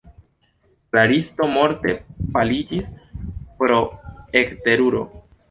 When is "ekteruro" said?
4.43-5.07